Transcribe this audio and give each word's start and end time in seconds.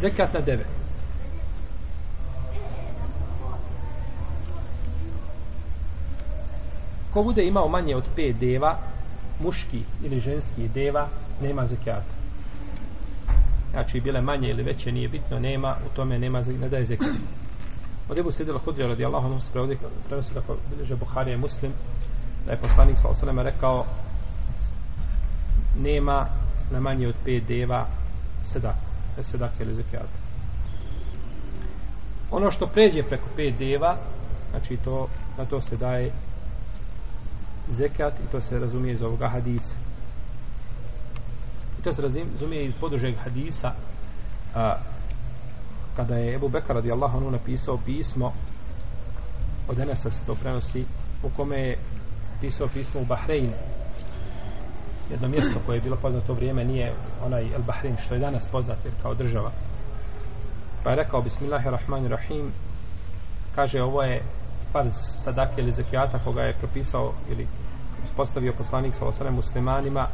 zekat 0.00 0.34
na 0.34 0.40
deve. 0.40 0.64
Ko 7.12 7.22
bude 7.22 7.44
imao 7.44 7.68
manje 7.68 7.96
od 7.96 8.04
5 8.16 8.38
deva, 8.38 8.78
muški 9.40 9.82
ili 10.02 10.20
ženski 10.20 10.68
deva, 10.68 11.08
nema 11.42 11.66
zekata. 11.66 12.16
Znači, 13.70 14.00
bile 14.00 14.20
manje 14.20 14.48
ili 14.48 14.62
veće, 14.62 14.92
nije 14.92 15.08
bitno, 15.08 15.38
nema, 15.38 15.76
u 15.86 15.96
tome 15.96 16.18
nema, 16.18 16.40
ne 16.60 16.68
daje 16.68 16.84
zekat. 16.84 17.08
Od 18.08 18.18
Ebu 18.18 18.32
Sidila 18.32 18.58
Hudrija 18.58 18.88
radi 18.88 19.04
Allahom 19.04 19.30
nam 19.30 19.40
se 19.40 19.50
prenosi 20.08 20.34
kako 20.34 20.56
bilježe 20.70 20.96
Buharija 20.96 21.34
i 21.34 21.38
Muslim, 21.38 21.72
da 22.46 22.52
je 22.52 22.58
poslanik 22.58 22.98
sa 22.98 23.08
osaleme 23.08 23.42
rekao 23.42 23.84
nema 25.78 26.26
na 26.70 26.80
manje 26.80 27.08
od 27.08 27.14
5 27.26 27.46
deva 27.46 27.86
sedaka 28.42 28.85
sedake 29.22 29.62
ili 29.62 29.74
zekijata. 29.74 30.18
Ono 32.30 32.50
što 32.50 32.66
pređe 32.66 33.02
preko 33.02 33.28
pet 33.36 33.58
deva, 33.58 33.96
znači 34.50 34.76
to, 34.76 35.08
na 35.38 35.44
to 35.44 35.60
se 35.60 35.76
daje 35.76 36.12
zekat 37.68 38.12
i 38.20 38.32
to 38.32 38.40
se 38.40 38.58
razumije 38.58 38.94
iz 38.94 39.02
ovoga 39.02 39.28
hadisa. 39.28 39.74
I 41.78 41.82
to 41.82 41.92
se 41.92 42.02
razumije 42.02 42.64
iz 42.64 42.74
podužeg 42.80 43.14
hadisa 43.24 43.72
a, 44.54 44.76
kada 45.96 46.14
je 46.14 46.34
Ebu 46.34 46.48
Bekar 46.48 46.76
radijallahu 46.76 47.16
anhu 47.16 47.30
napisao 47.30 47.78
pismo 47.84 48.32
od 49.68 49.78
Enesa 49.78 50.10
se 50.10 50.26
to 50.26 50.34
prenosi 50.34 50.84
u 51.22 51.28
kome 51.36 51.58
je 51.58 51.78
pisao 52.40 52.68
pismo 52.68 53.00
u 53.00 53.04
Bahreinu 53.04 53.52
jedno 55.10 55.28
mjesto 55.28 55.60
koje 55.66 55.76
je 55.76 55.80
bilo 55.80 55.96
poznato 55.96 56.32
vrijeme 56.34 56.64
nije 56.64 56.94
onaj 57.24 57.42
El 57.54 57.62
Bahrein 57.62 57.96
što 57.96 58.14
je 58.14 58.20
danas 58.20 58.48
poznat 58.52 58.78
jer 58.84 58.94
kao 59.02 59.14
država. 59.14 59.50
Pa 60.84 60.90
je 60.90 60.96
rekao 60.96 61.22
Bismillahirrahmanirrahim 61.22 62.52
kaže 63.54 63.82
ovo 63.82 64.02
je 64.02 64.22
farz 64.72 64.92
sadake 65.24 65.60
ili 65.60 65.72
zakijata 65.72 66.18
koga 66.18 66.42
je 66.42 66.58
propisao 66.58 67.12
ili 67.30 67.46
uspostavio 68.04 68.52
poslanik 68.58 68.94
sa 68.94 69.06
osrem 69.06 69.34
muslimanima. 69.34 70.08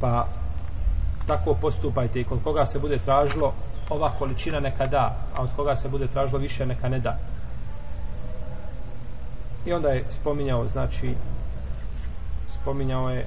Pa 0.00 0.26
tako 1.26 1.54
postupajte 1.60 2.20
i 2.20 2.24
kod 2.24 2.42
koga 2.42 2.66
se 2.66 2.78
bude 2.78 2.98
tražilo 2.98 3.52
ova 3.90 4.10
količina 4.18 4.60
neka 4.60 4.86
da 4.86 5.16
a 5.34 5.42
od 5.42 5.48
koga 5.56 5.76
se 5.76 5.88
bude 5.88 6.06
tražilo 6.06 6.38
više 6.38 6.66
neka 6.66 6.88
ne 6.88 6.98
da 6.98 7.18
i 9.66 9.72
onda 9.72 9.88
je 9.88 10.04
spominjao 10.10 10.68
znači 10.68 11.14
spominjao 12.60 13.10
je 13.10 13.26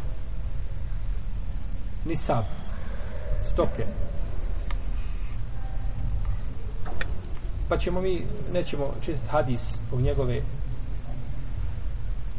nisab 2.05 2.43
stoke. 3.43 3.85
Pa 7.69 7.77
ćemo 7.77 8.01
mi 8.01 8.25
nećemo 8.53 8.93
čitati 9.01 9.29
hadis 9.29 9.81
u 9.91 10.01
njegove 10.01 10.41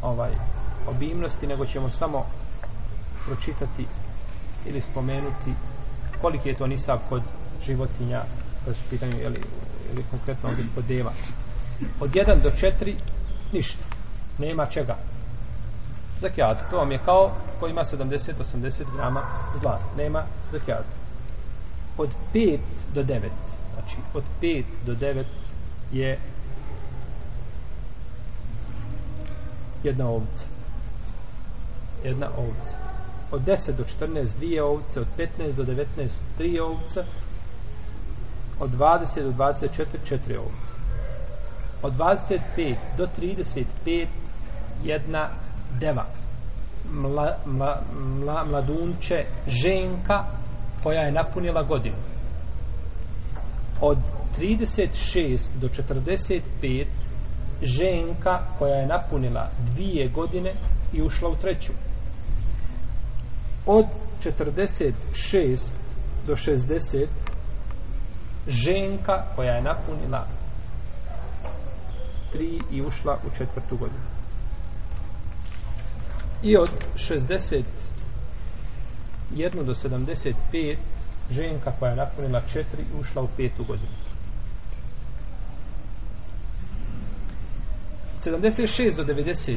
ovaj 0.02 0.30
obimnosti 0.86 1.46
nego 1.46 1.66
ćemo 1.66 1.90
samo 1.90 2.26
pročitati 3.26 3.86
ili 4.66 4.80
spomenuti 4.80 5.54
koliki 6.20 6.48
je 6.48 6.56
to 6.56 6.66
nisab 6.66 6.98
kod 7.08 7.22
životinja 7.66 8.22
kad 8.64 8.76
su 8.76 8.82
pitanju 8.90 9.20
ili, 9.20 9.40
ili 9.92 10.04
konkretno 10.10 10.48
ovdje 10.48 10.64
kod 10.74 10.84
deva 10.84 11.12
od 12.00 12.10
1 12.10 12.42
do 12.42 12.50
4 12.50 12.94
ništa 13.52 13.87
nema 14.38 14.66
čega. 14.66 14.96
Zakijat 16.20 16.70
to 16.70 16.76
vam 16.76 16.92
je 16.92 16.98
kao 17.04 17.30
ko 17.60 17.68
ima 17.68 17.84
70-80 17.84 18.84
grama 18.96 19.22
zlata 19.60 19.84
nema 19.96 20.22
zakijat 20.52 20.84
od 21.96 22.10
5 22.34 22.58
do 22.94 23.02
9 23.02 23.20
znači 23.74 23.96
od 24.14 24.24
5 24.42 24.64
do 24.86 24.94
9 24.94 25.24
je 25.92 26.18
jedna 29.82 30.08
ovca. 30.08 30.46
Jedna 32.04 32.28
ovca. 32.38 32.76
Od 33.30 33.42
10 33.42 33.72
do 33.72 33.84
14 34.06 34.36
dvije 34.36 34.62
ovce, 34.62 35.00
od 35.00 35.06
15 35.18 35.52
do 35.52 35.64
19 35.64 35.84
tri 36.38 36.60
ovce, 36.60 37.04
od 38.60 38.70
20 38.70 39.22
do 39.22 39.32
24 39.32 39.84
četiri 40.04 40.36
ovce. 40.36 40.74
Od 41.82 41.92
25 41.92 42.74
do 42.96 43.08
35 43.18 44.06
jedna 44.84 45.28
deva. 45.80 46.06
Mla, 46.90 47.36
mla, 47.46 47.82
mla, 47.94 48.44
mladunče 48.44 49.24
ženka 49.46 50.24
koja 50.82 51.00
je 51.00 51.12
napunila 51.12 51.62
godinu. 51.62 51.96
Od 53.80 53.98
36 54.38 55.58
do 55.60 55.68
45 55.68 56.86
ženka 57.62 58.40
koja 58.58 58.74
je 58.74 58.86
napunila 58.86 59.48
dvije 59.74 60.08
godine 60.08 60.52
i 60.92 61.02
ušla 61.02 61.28
u 61.28 61.36
treću 61.36 61.72
od 63.66 63.86
46 64.24 65.72
do 66.26 66.34
60 66.36 67.06
ženka 68.48 69.24
koja 69.36 69.52
je 69.52 69.62
napunila 69.62 70.26
tri 72.32 72.60
i 72.70 72.82
ušla 72.82 73.18
u 73.26 73.36
četvrtu 73.38 73.76
godinu 73.76 74.17
i 76.42 76.56
od 76.56 76.70
61 76.96 77.64
do 79.64 79.74
75 79.74 80.76
ženka 81.30 81.72
koja 81.78 81.90
je 81.90 81.96
napunila 81.96 82.40
četiri 82.52 82.84
ušla 83.00 83.22
u 83.22 83.28
petu 83.36 83.64
godinu. 83.64 83.92
76 88.24 88.96
do 88.96 89.04
90 89.04 89.56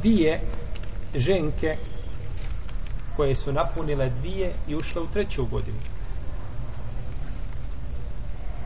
dvije 0.00 0.40
ženke 1.14 1.76
koje 3.16 3.34
su 3.34 3.52
napunile 3.52 4.10
dvije 4.10 4.52
i 4.68 4.76
ušle 4.76 5.02
u 5.02 5.06
treću 5.06 5.46
godinu. 5.46 5.78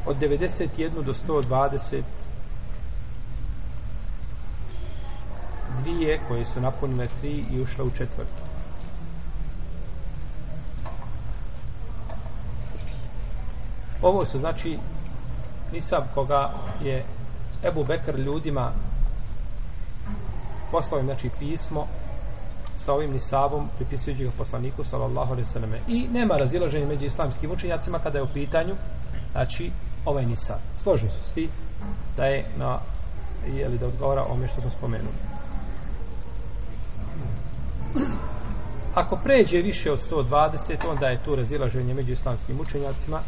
Od 0.06 0.16
91 0.16 1.02
do 1.04 1.12
120 1.12 2.02
dvije 5.80 6.20
koje 6.28 6.44
su 6.44 6.60
napunile 6.60 7.08
tri 7.20 7.44
i 7.50 7.60
ušle 7.60 7.84
u 7.84 7.90
četvrtu. 7.90 8.42
Ovo 14.02 14.24
su 14.24 14.38
znači 14.38 14.78
nisab 15.72 16.02
koga 16.14 16.50
je 16.82 17.04
Ebu 17.64 17.84
Bekr 17.84 18.18
ljudima 18.18 18.72
poslao 20.70 21.00
im 21.00 21.06
znači 21.06 21.30
pismo 21.38 21.86
sa 22.76 22.92
ovim 22.92 23.12
nisabom 23.12 23.68
pripisujući 23.76 24.24
ga 24.24 24.30
poslaniku 24.38 24.84
sallallahu 24.84 25.32
alejhi 25.32 25.48
ve 25.48 25.52
selleme 25.52 25.78
i 25.88 26.08
nema 26.12 26.36
razilaženja 26.36 26.86
među 26.86 27.04
islamskim 27.04 27.50
učenjacima 27.50 27.98
kada 27.98 28.18
je 28.18 28.24
u 28.24 28.32
pitanju 28.34 28.74
znači 29.32 29.70
ovaj 30.04 30.26
nisab. 30.26 30.58
Složni 30.78 31.10
su 31.10 31.24
svi 31.24 31.48
da 32.16 32.24
je 32.24 32.44
na 32.56 32.78
je 33.46 33.68
li 33.68 33.78
da 33.78 33.86
odgovara 33.86 34.24
ome 34.24 34.48
što 34.48 34.60
smo 34.60 34.70
spomenuli. 34.70 35.39
ako 39.00 39.16
pređe 39.16 39.58
više 39.58 39.92
od 39.92 39.98
120 40.10 40.88
onda 40.88 41.06
je 41.06 41.24
tu 41.24 41.36
razilaženje 41.36 41.94
među 41.94 42.12
islamskim 42.12 42.60
učenjacima 42.60 43.20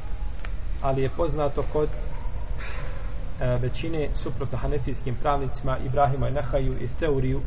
ali 0.83 1.03
je 1.03 1.11
poznato 1.17 1.65
kod 1.73 1.89
e, 1.89 3.59
većine 3.59 4.09
suprotno 4.15 4.59
hanefijskim 4.59 5.15
pravnicima 5.15 5.79
Ibrahima 5.79 6.29
i 6.29 6.33
Nahaju 6.33 6.77
iz 6.81 6.91
teoriju 7.01 7.41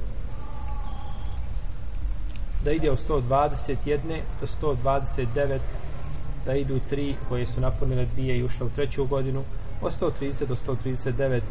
da 2.64 2.72
ide 2.72 2.92
od 2.92 2.98
121 3.10 4.20
do 4.42 4.48
129 4.62 5.60
da 6.46 6.56
idu 6.56 6.80
tri 6.90 7.16
koje 7.30 7.46
su 7.46 7.62
napunile 7.62 8.06
dvije 8.06 8.38
i 8.38 8.44
ušle 8.44 8.66
u 8.66 8.70
treću 8.70 9.06
godinu 9.06 9.44
od 9.82 10.02
130 10.02 10.46
do 10.46 10.56
139 10.56 11.42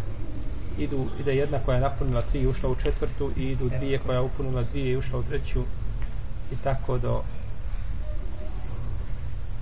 idu, 0.78 1.06
ide 1.20 1.34
jedna 1.34 1.58
koja 1.58 1.74
je 1.74 1.80
napunila 1.80 2.22
tri 2.22 2.40
i 2.40 2.46
ušla 2.46 2.70
u 2.70 2.74
četvrtu 2.74 3.30
i 3.36 3.42
idu 3.42 3.68
dvije 3.78 3.98
koja 3.98 4.14
je 4.14 4.24
upunila 4.24 4.62
dvije 4.62 4.92
i 4.92 4.96
ušla 4.96 5.18
u 5.18 5.22
treću 5.22 5.60
i 6.52 6.56
tako 6.64 6.98
do 6.98 7.22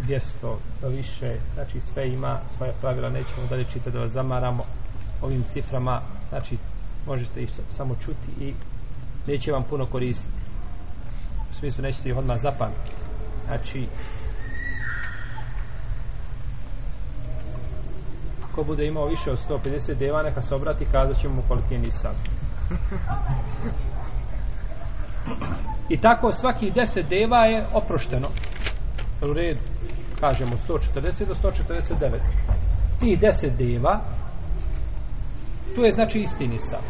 200 0.08 0.20
do 0.80 0.88
više, 0.88 1.36
znači 1.54 1.80
sve 1.80 2.08
ima 2.08 2.40
svoje 2.56 2.72
pravila, 2.80 3.08
nećemo 3.08 3.46
dalje 3.50 3.64
čitati 3.64 3.90
da 3.90 3.98
vas 3.98 4.12
zamaramo 4.12 4.64
ovim 5.22 5.44
ciframa, 5.52 6.00
znači 6.28 6.56
možete 7.06 7.42
ih 7.42 7.50
samo 7.70 7.96
čuti 8.04 8.44
i 8.44 8.54
neće 9.26 9.52
vam 9.52 9.64
puno 9.64 9.86
koristiti. 9.86 10.42
U 11.50 11.54
smislu 11.54 11.82
nećete 11.82 12.08
ih 12.08 12.16
odmah 12.16 12.38
zapamtiti. 12.40 12.96
Znači, 13.46 13.86
ko 18.54 18.62
bude 18.64 18.86
imao 18.86 19.06
više 19.06 19.30
od 19.30 19.38
150 19.48 19.94
deva, 19.94 20.22
neka 20.22 20.42
se 20.42 20.54
obrati, 20.54 20.86
kazat 20.92 21.20
ćemo 21.20 21.34
mu 21.34 21.42
koliki 21.48 21.74
je 21.74 21.80
nisam. 21.80 22.12
I 25.88 26.00
tako 26.00 26.32
svaki 26.32 26.70
deset 26.70 27.08
deva 27.08 27.44
je 27.44 27.66
oprošteno. 27.74 28.28
U 29.22 29.32
redu, 29.32 29.60
kažemo 30.20 30.56
140 30.56 31.26
do 31.26 31.34
149. 31.34 32.18
Ti 33.00 33.18
deset 33.20 33.52
deva, 33.58 34.00
tu 35.74 35.84
je 35.84 35.92
znači 35.92 36.18
isti 36.18 36.48
nisab. 36.48 36.80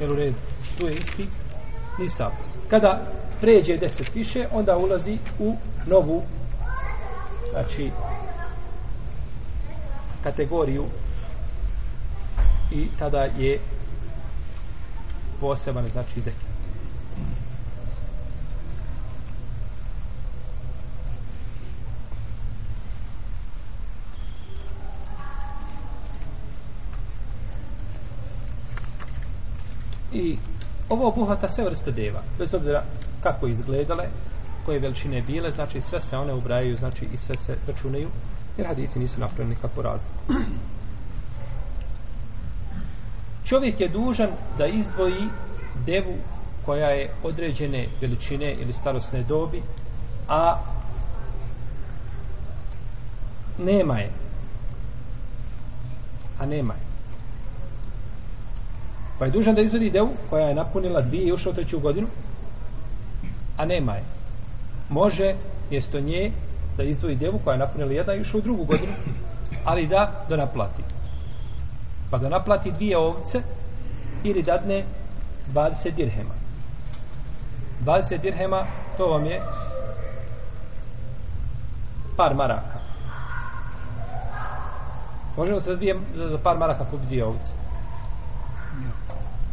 Jel 0.00 0.12
u 0.12 0.16
redu? 0.16 0.36
Tu 0.78 0.86
je 0.86 0.94
isti 0.94 1.26
nisab. 1.98 2.32
Kada 2.70 3.00
pređe 3.40 3.76
deset 3.76 4.14
više, 4.14 4.46
onda 4.52 4.76
ulazi 4.76 5.18
u 5.38 5.54
novu 5.86 6.22
znači 7.50 7.90
kategoriju 10.26 10.84
i 12.70 12.88
tada 12.98 13.18
je 13.18 13.58
poseban 15.40 15.88
znači 15.92 16.20
zekat. 16.20 16.40
I 30.12 30.38
ovo 30.88 31.08
obuhvata 31.08 31.48
sve 31.48 31.64
vrste 31.64 31.90
deva, 31.90 32.22
bez 32.38 32.54
obzira 32.54 32.82
kako 33.22 33.46
izgledale, 33.46 34.04
koje 34.64 34.78
veličine 34.78 35.22
bile, 35.22 35.50
znači 35.50 35.80
sve 35.80 36.00
se 36.00 36.16
one 36.16 36.34
ubrajaju, 36.34 36.76
znači 36.76 37.08
i 37.12 37.16
sve 37.16 37.36
se 37.36 37.56
računaju, 37.66 38.08
jer 38.56 38.66
hadisi 38.66 38.98
nisu 38.98 39.20
napravili 39.20 39.54
nikakvu 39.54 39.82
razliku. 39.82 40.14
Čovjek 43.44 43.80
je 43.80 43.88
dužan 43.88 44.30
da 44.58 44.66
izdvoji 44.66 45.28
devu 45.86 46.14
koja 46.64 46.88
je 46.88 47.10
određene 47.22 47.88
veličine 48.00 48.54
ili 48.54 48.72
starosne 48.72 49.22
dobi, 49.22 49.62
a 50.28 50.60
nema 53.58 53.98
je. 53.98 54.10
A 56.38 56.46
nema 56.46 56.74
je. 56.74 56.80
Pa 59.18 59.24
je 59.24 59.30
dužan 59.30 59.54
da 59.54 59.62
izvodi 59.62 59.90
devu 59.90 60.10
koja 60.30 60.48
je 60.48 60.54
napunila 60.54 61.00
dvije 61.00 61.28
i 61.28 61.32
ušla 61.32 61.52
u 61.52 61.54
treću 61.54 61.80
godinu, 61.80 62.06
a 63.56 63.64
nema 63.64 63.94
je. 63.94 64.04
Može 64.90 65.34
mjesto 65.70 66.00
nje 66.00 66.32
da 66.76 66.82
izdvoji 66.82 67.16
djevu 67.16 67.40
koja 67.44 67.52
je 67.52 67.58
napunila 67.58 67.92
jedna 67.92 68.14
i 68.14 68.20
išla 68.20 68.38
u 68.38 68.42
drugu 68.42 68.64
godinu, 68.64 68.92
ali 69.64 69.86
da 69.86 70.24
da 70.28 70.36
naplati. 70.36 70.82
Pa 72.10 72.18
da 72.18 72.28
naplati 72.28 72.72
dvije 72.72 72.98
ovce 72.98 73.42
ili 74.24 74.42
dadne 74.42 74.84
20 75.54 75.94
dirhema. 75.94 76.34
20 77.84 78.20
dirhema, 78.20 78.66
to 78.96 79.06
vam 79.06 79.24
je 79.24 79.42
par 82.16 82.34
maraka. 82.34 82.78
Možemo 85.36 85.60
se 85.60 85.70
za, 85.70 85.76
dvije, 85.76 85.96
za 86.14 86.38
par 86.38 86.58
maraka 86.58 86.84
kupiti 86.84 87.06
dvije 87.06 87.24
ovce. 87.24 87.52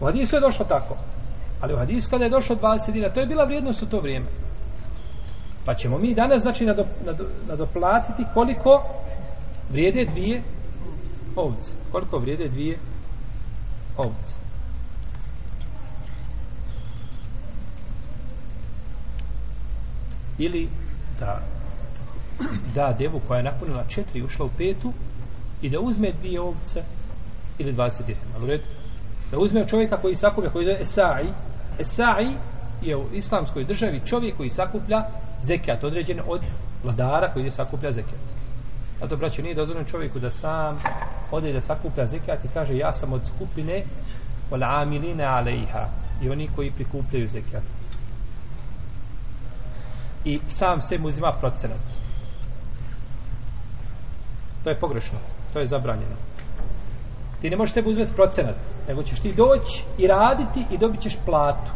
U 0.01 0.05
hadisu 0.05 0.35
je 0.35 0.41
došlo 0.41 0.65
tako. 0.65 0.95
Ali 1.61 1.73
u 1.73 1.77
hadisu 1.77 2.09
kada 2.09 2.23
je 2.23 2.29
došlo 2.29 2.55
20 2.55 2.91
dina, 2.91 3.09
to 3.09 3.19
je 3.19 3.25
bila 3.25 3.43
vrijednost 3.43 3.81
u 3.81 3.85
to 3.85 3.99
vrijeme. 3.99 4.25
Pa 5.65 5.75
ćemo 5.75 5.97
mi 5.97 6.13
danas, 6.13 6.41
znači, 6.41 6.65
nadoplatiti 7.47 8.25
koliko 8.33 8.83
vrijede 9.69 10.05
dvije 10.05 10.41
ovce. 11.35 11.71
Koliko 11.91 12.17
vrijede 12.17 12.47
dvije 12.47 12.77
ovce. 13.97 14.35
Ili 20.37 20.69
da 21.19 21.41
da 22.75 22.95
devu 22.99 23.21
koja 23.27 23.37
je 23.37 23.43
napunila 23.43 23.83
četiri 23.87 24.19
i 24.19 24.23
ušla 24.23 24.45
u 24.45 24.49
petu 24.57 24.93
i 25.61 25.69
da 25.69 25.79
uzme 25.79 26.11
dvije 26.21 26.41
ovce 26.41 26.83
ili 27.57 27.73
20 27.73 28.05
dirhama. 28.05 28.57
Da 29.31 29.39
uzme 29.39 29.67
čovjeka 29.67 29.97
koji 29.97 30.15
sakuplja, 30.15 30.49
koji 30.49 30.65
je 30.65 30.81
Esai, 30.81 31.25
Esai 31.79 32.33
je 32.83 32.97
u 32.97 33.05
islamskoj 33.13 33.63
državi 33.63 34.01
čovjek 34.05 34.37
koji 34.37 34.49
sakuplja 34.49 35.03
zekijat, 35.41 35.83
određen 35.83 36.21
od 36.27 36.41
vladara 36.83 37.33
koji 37.33 37.43
je 37.43 37.51
sakuplja 37.51 37.91
zekijat. 37.91 38.21
A 39.01 39.07
to, 39.07 39.15
braćo, 39.15 39.41
nije 39.41 39.55
dozvoljeno 39.55 39.89
čovjeku 39.89 40.19
da 40.19 40.29
sam 40.29 40.77
ode 41.31 41.53
da 41.53 41.61
sakuplja 41.61 42.05
zekijat 42.05 42.45
i 42.45 42.53
kaže 42.53 42.77
ja 42.77 42.93
sam 42.93 43.13
od 43.13 43.21
skupine 43.35 43.83
wal 44.51 44.81
amilina 44.81 45.23
alejha 45.23 45.87
i 46.21 46.29
oni 46.29 46.49
koji 46.55 46.71
prikupljaju 46.71 47.27
zekijat. 47.27 47.63
I 50.25 50.39
sam 50.47 50.81
se 50.81 50.97
mu 50.97 51.07
uzima 51.07 51.31
procenat. 51.39 51.85
To 54.63 54.69
je 54.69 54.79
pogrešno. 54.79 55.19
To 55.53 55.59
je 55.59 55.67
zabranjeno 55.67 56.15
ti 57.43 57.49
ne 57.49 57.57
možeš 57.57 57.73
sebi 57.73 57.89
uzeti 57.89 58.15
procenat, 58.15 58.55
nego 58.87 59.03
ćeš 59.03 59.19
ti 59.19 59.33
doći 59.33 59.83
i 59.97 60.07
raditi 60.07 60.65
i 60.71 60.77
dobit 60.77 61.01
ćeš 61.01 61.17
platu 61.25 61.71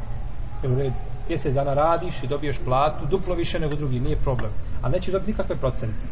u 0.64 0.76
redu, 0.76 0.96
mjesec 1.30 1.54
dana 1.54 1.74
radiš 1.74 2.24
i 2.24 2.28
dobiješ 2.28 2.58
platu, 2.66 3.06
duplo 3.06 3.36
više 3.36 3.60
nego 3.60 3.76
drugi, 3.76 4.00
nije 4.00 4.16
problem. 4.16 4.52
A 4.82 4.90
nećeš 4.90 5.14
dobiti 5.14 5.32
nikakve 5.32 5.56
procente. 5.56 6.06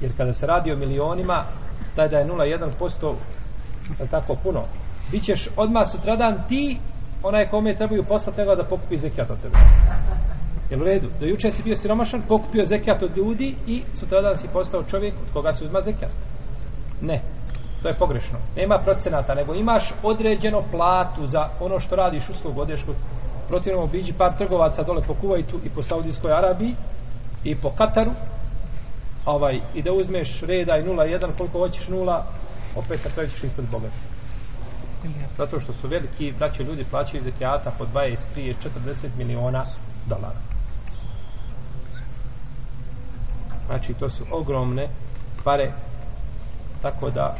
Jer 0.00 0.16
kada 0.16 0.32
se 0.32 0.46
radi 0.46 0.72
o 0.72 0.76
milionima, 0.76 1.44
taj 1.96 2.08
da 2.08 2.18
je 2.18 2.26
0,1% 2.26 3.14
je 4.00 4.06
tako 4.06 4.34
puno. 4.42 4.64
Bićeš 5.10 5.48
odmah 5.56 5.88
sutradan 5.88 6.42
ti, 6.48 6.78
onaj 7.22 7.48
kome 7.48 7.76
trebaju 7.76 8.04
poslati 8.08 8.42
da 8.56 8.64
pokupi 8.68 8.98
zekijat 8.98 9.30
od 9.30 9.40
tebe. 9.42 9.56
Jel 10.70 10.80
u 10.80 10.84
redu? 10.84 11.08
Do 11.20 11.26
juče 11.26 11.50
si 11.50 11.62
bio 11.62 11.76
siromašan, 11.76 12.22
pokupio 12.28 12.66
zekijat 12.66 13.02
od 13.02 13.16
ljudi 13.16 13.54
i 13.66 13.82
sutradan 13.92 14.36
si 14.36 14.48
postao 14.52 14.84
čovjek 14.84 15.14
od 15.14 15.32
koga 15.32 15.52
se 15.52 15.64
uzma 15.64 15.80
zekijat. 15.80 16.12
Ne. 17.00 17.22
To 17.86 17.90
je 17.90 17.98
pogrešno. 17.98 18.38
Nema 18.56 18.78
procenata, 18.78 19.34
nego 19.34 19.54
imaš 19.54 19.92
određeno 20.02 20.62
platu 20.70 21.26
za 21.26 21.48
ono 21.60 21.80
što 21.80 21.96
radiš 21.96 22.28
uslugu, 22.28 22.60
odeš 22.60 22.82
kod 22.82 22.94
protivnom 23.48 23.84
obiđi 23.84 24.12
par 24.12 24.32
trgovaca 24.38 24.82
dole 24.82 25.02
po 25.02 25.14
Kuvajtu 25.14 25.60
i 25.64 25.68
po 25.70 25.82
Saudijskoj 25.82 26.32
Arabiji 26.32 26.74
i 27.44 27.56
po 27.56 27.70
Kataru. 27.70 28.10
Ovaj, 29.24 29.60
i 29.74 29.82
da 29.82 29.92
uzmeš 29.92 30.40
reda 30.40 30.76
i 30.76 30.82
0,1 30.82 31.30
koliko 31.38 31.58
hoćeš 31.58 31.88
nula 31.88 32.24
opet 32.76 33.04
na 33.04 33.10
kraju 33.10 33.30
ćeš 33.30 33.44
ispred 33.44 33.68
Boga. 33.70 33.88
Zato 35.38 35.60
što 35.60 35.72
su 35.72 35.88
veliki 35.88 36.32
braće 36.38 36.64
ljudi 36.64 36.84
plaćaju 36.90 37.22
zekijata 37.22 37.70
ekijata 37.70 37.78
po 37.78 37.84
23 37.98 38.54
40 38.86 39.08
miliona 39.18 39.64
dolara. 40.06 40.40
Znači 43.66 43.94
to 43.94 44.10
su 44.10 44.24
ogromne 44.30 44.88
pare 45.44 45.72
tako 46.82 47.10
da 47.10 47.36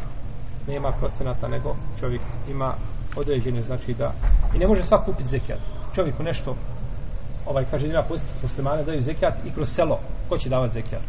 nema 0.66 0.92
procenata 0.92 1.48
nego 1.48 1.76
čovjek 2.00 2.22
ima 2.50 2.74
određene 3.16 3.62
znači 3.62 3.94
da 3.94 4.12
i 4.54 4.58
ne 4.58 4.66
može 4.66 4.82
sva 4.82 5.04
kupiti 5.04 5.28
zekijat 5.28 5.58
čovjeku 5.94 6.22
nešto 6.22 6.56
ovaj 7.46 7.64
kaže 7.70 7.86
ima 7.86 8.02
posjetiti 8.08 8.38
muslimane 8.42 8.84
daju 8.84 9.02
zekijat 9.02 9.34
i 9.46 9.50
kroz 9.50 9.68
selo. 9.68 9.98
Ko 10.28 10.38
će 10.38 10.48
davati 10.48 10.74
zekijat 10.74 11.02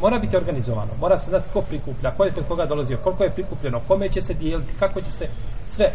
mora 0.00 0.18
biti 0.18 0.36
organizovano. 0.36 0.90
Mora 1.00 1.18
se 1.18 1.30
znati 1.30 1.48
ko 1.52 1.60
prikuplja 1.60 2.10
ko 2.10 2.24
je 2.24 2.32
kod 2.32 2.44
koga 2.48 2.66
dolazio 2.66 2.98
koliko 3.04 3.24
je 3.24 3.30
prikupljeno 3.30 3.80
kome 3.88 4.08
će 4.08 4.20
se 4.20 4.34
dijeliti 4.34 4.74
kako 4.78 5.00
će 5.00 5.10
se 5.10 5.26
sve. 5.68 5.92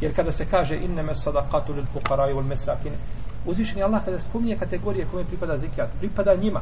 Jer 0.00 0.16
kada 0.16 0.32
se 0.32 0.46
kaže 0.50 0.76
inneme 0.76 1.14
sadaqatu 1.14 1.74
lil 1.74 1.84
fuqara 1.94 2.34
wal 2.34 2.48
masakin 2.48 2.92
uzvišeni 3.46 3.82
Allah 3.82 4.04
kada 4.04 4.18
spominje 4.18 4.56
kategorije 4.56 5.06
kome 5.10 5.24
pripada 5.24 5.56
zekijat 5.56 5.88
pripada 5.98 6.34
njima. 6.34 6.60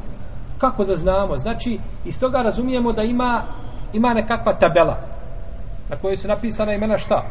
Kako 0.59 0.85
da 0.85 0.97
znamo? 0.97 1.37
Znači 1.37 1.79
iz 2.05 2.21
toga 2.21 2.39
razumijemo 2.39 2.93
da 2.93 3.03
ima 3.03 3.43
ima 3.93 4.15
nekakva 4.15 4.53
tabela 4.59 5.12
na 5.93 5.99
kojoj 5.99 6.17
su 6.17 6.29
napisana 6.29 6.73
imena 6.73 6.99
šta? 6.99 7.25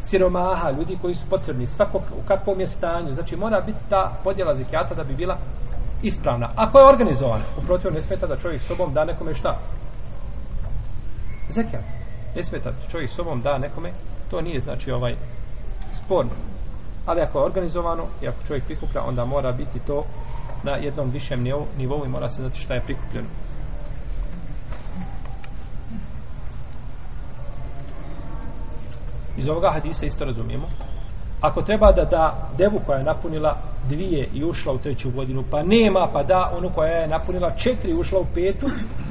Siromaha, 0.00 0.70
ljudi 0.70 0.98
koji 1.02 1.14
su 1.14 1.26
potrebni, 1.30 1.66
svako 1.66 1.98
u 1.98 2.28
kakvom 2.28 2.60
je 2.60 2.66
stanju. 2.66 3.12
Znači 3.12 3.36
mora 3.36 3.60
biti 3.60 3.78
ta 3.88 4.12
podjela 4.24 4.54
zikijata 4.54 4.94
da 4.94 5.04
bi 5.04 5.14
bila 5.14 5.36
ispravna. 6.02 6.50
Ako 6.56 6.78
je 6.78 6.88
organizovana, 6.88 7.44
u 7.58 7.90
ne 7.90 8.02
smeta 8.02 8.26
da 8.26 8.36
čovjek 8.36 8.62
sobom 8.62 8.94
da 8.94 9.04
nekome 9.04 9.34
šta? 9.34 9.58
Zekijat. 11.48 11.84
Ne 12.36 12.42
smeta 12.42 12.70
da 12.70 12.90
čovjek 12.90 13.10
sobom 13.10 13.42
da 13.42 13.58
nekome, 13.58 13.92
to 14.30 14.40
nije 14.40 14.60
znači 14.60 14.90
ovaj 14.90 15.14
sporno. 15.92 16.32
Ali 17.06 17.20
ako 17.20 17.38
je 17.38 17.44
organizovano 17.44 18.06
i 18.22 18.28
ako 18.28 18.46
čovjek 18.46 18.64
prikuplja, 18.64 19.02
onda 19.02 19.24
mora 19.24 19.52
biti 19.52 19.78
to 19.86 20.04
na 20.62 20.72
jednom 20.72 21.10
višem 21.10 21.42
nivou 21.78 22.04
i 22.04 22.08
mora 22.08 22.28
se 22.28 22.42
znati 22.42 22.58
šta 22.58 22.74
je 22.74 22.80
prikupljeno. 22.80 23.28
Iz 29.38 29.48
ovoga 29.48 29.70
hadisa 29.70 30.06
isto 30.06 30.24
razumijemo 30.24 30.66
ako 31.40 31.62
treba 31.62 31.92
da 31.92 32.04
da 32.04 32.48
devu 32.58 32.80
koja 32.86 32.98
je 32.98 33.04
napunila 33.04 33.56
dvije 33.88 34.28
i 34.34 34.44
ušla 34.44 34.72
u 34.72 34.78
treću 34.78 35.10
godinu 35.10 35.44
pa 35.50 35.62
nema 35.62 36.08
pa 36.12 36.22
da 36.22 36.52
onu 36.56 36.70
koja 36.74 36.90
je 36.90 37.08
napunila 37.08 37.50
četiri 37.50 37.90
i 37.90 37.94
ušla 37.94 38.20
u 38.20 38.26
petu 38.34 38.66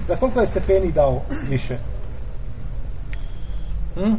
za 0.07 0.15
koliko 0.15 0.39
je 0.39 0.48
stepeni 0.48 0.91
dao 0.91 1.22
više 1.50 1.77
hm? 3.96 4.13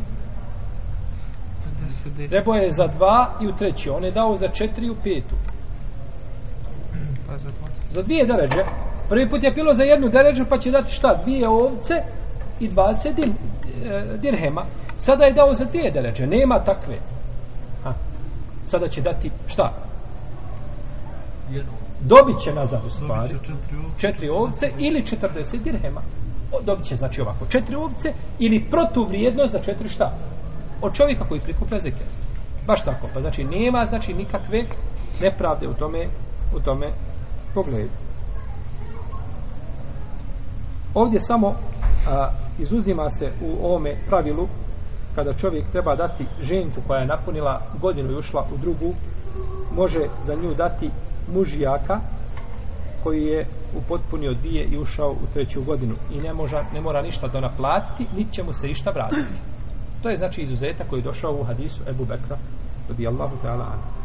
Trebao 2.29 2.55
je 2.55 2.73
za 2.73 2.87
dva 2.87 3.31
i 3.43 3.47
u 3.47 3.53
treći. 3.53 3.91
On 3.91 4.05
je 4.05 4.11
dao 4.11 4.37
za 4.37 4.49
četiri 4.49 4.87
i 4.87 4.91
u 4.91 4.95
petu. 4.95 5.35
Pa 7.27 7.39
za. 7.39 7.49
Za 7.91 8.03
dvije 8.03 8.27
deređe. 8.27 8.65
Prvi 9.09 9.31
put 9.31 9.45
je 9.45 9.51
bilo 9.51 9.75
za 9.75 9.83
jednu 9.83 10.09
deređu, 10.09 10.45
pa 10.49 10.59
će 10.59 10.71
dati 10.71 10.93
šta? 10.93 11.21
Dvije 11.25 11.49
ovce 11.49 11.95
i 12.61 12.69
20 12.69 13.15
din, 13.15 13.35
e, 13.85 14.05
dirhema. 14.19 14.65
Sada 14.99 15.25
je 15.25 15.33
dao 15.33 15.55
za 15.55 15.65
dvije 15.65 15.91
deređe. 15.91 16.27
Nema 16.27 16.59
takve. 16.65 16.99
Ha. 17.85 17.93
Sada 18.65 18.89
će 18.89 19.01
dati 19.01 19.31
šta? 19.47 19.73
Dobit 22.01 22.39
će 22.41 22.53
nazad 22.53 22.81
u 22.87 22.91
stvari. 22.91 23.35
Četiri 23.99 24.29
ovce. 24.29 24.71
ili 24.79 25.03
40 25.03 25.63
dirhema. 25.63 26.01
Dobit 26.65 26.85
će 26.85 26.97
znači 26.97 27.21
ovako, 27.21 27.47
četiri 27.47 27.75
ovce 27.75 28.13
ili 28.39 28.65
protuvrijednost 28.71 29.53
za 29.53 29.59
četiri 29.59 29.89
šta? 29.89 30.13
Od 30.83 30.95
čovjeka 30.95 31.25
koji 31.29 31.41
prikuplja 31.41 31.79
zeket. 31.79 32.07
Baš 32.67 32.85
tako. 32.85 33.09
Pa 33.15 33.21
znači 33.21 33.45
nema 33.45 33.87
znači 33.87 34.15
nikakve 34.15 34.65
nepravde 35.21 35.69
u 35.69 35.75
tome 35.75 36.07
u 36.57 36.61
tome 36.61 36.93
pogledu. 37.55 37.91
Ovdje 40.95 41.21
samo 41.21 41.55
a, 42.11 42.31
izuzima 42.59 43.11
se 43.11 43.33
u 43.43 43.67
ovome 43.67 43.97
pravilu 44.07 44.49
kada 45.19 45.33
čovjek 45.33 45.71
treba 45.73 45.95
dati 45.97 46.27
ženku 46.41 46.81
koja 46.87 47.01
je 47.01 47.07
napunila 47.07 47.61
godinu 47.81 48.13
i 48.13 48.17
ušla 48.17 48.47
u 48.55 48.57
drugu 48.57 48.95
može 49.75 50.01
za 50.23 50.35
nju 50.35 50.55
dati 50.55 50.91
mužijaka 51.35 52.01
koji 53.03 53.23
je 53.23 53.47
upotpunio 53.77 54.35
dvije 54.35 54.65
i 54.65 54.79
ušao 54.79 55.11
u 55.11 55.27
treću 55.33 55.63
godinu. 55.63 55.95
I 56.13 56.21
ne, 56.21 56.33
moža, 56.33 56.65
ne 56.75 56.81
mora 56.81 57.03
ništa 57.03 57.29
da 57.29 57.41
naplatiti 57.41 58.07
niti 58.17 58.33
će 58.33 58.43
mu 58.43 58.53
se 58.53 58.69
išta 58.69 58.91
vratiti. 58.91 59.39
To 60.03 60.09
je 60.09 60.17
znači 60.17 60.43
izuzetak 60.43 60.89
koji 60.89 61.01
je 61.01 61.05
došao 61.11 61.33
u 61.41 61.45
hadisu 61.45 61.83
Ebu 61.89 62.05
Bekra 62.05 62.39
radijallahu 62.89 63.37
ta'ala 63.45 63.65
anhu. 63.73 63.98